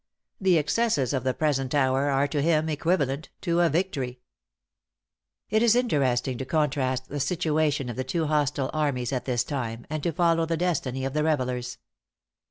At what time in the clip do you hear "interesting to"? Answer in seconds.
5.75-6.43